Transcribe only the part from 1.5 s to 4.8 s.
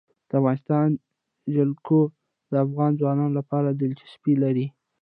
جلکو د افغان ځوانانو لپاره دلچسپي لري.